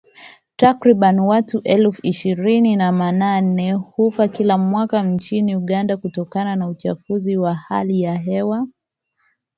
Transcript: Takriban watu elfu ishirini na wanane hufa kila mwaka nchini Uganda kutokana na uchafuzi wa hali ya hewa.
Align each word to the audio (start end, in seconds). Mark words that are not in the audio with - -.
Takriban 0.55 1.19
watu 1.19 1.61
elfu 1.63 1.99
ishirini 2.03 2.75
na 2.75 2.91
wanane 2.91 3.73
hufa 3.73 4.27
kila 4.27 4.57
mwaka 4.57 5.03
nchini 5.03 5.55
Uganda 5.55 5.97
kutokana 5.97 6.55
na 6.55 6.67
uchafuzi 6.67 7.37
wa 7.37 7.53
hali 7.53 8.01
ya 8.01 8.13
hewa. 8.13 8.67